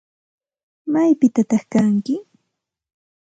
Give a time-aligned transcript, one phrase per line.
[0.91, 2.15] ¿Maypitataq kanki?